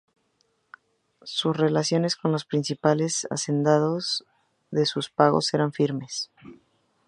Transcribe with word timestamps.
Sus 1.21 1.55
relaciones 1.55 2.15
con 2.15 2.31
los 2.31 2.45
principales 2.45 3.27
hacendados 3.29 4.25
de 4.71 4.87
sus 4.87 5.11
pagos 5.11 5.53
eran 5.53 5.73
firmes. 5.73 6.31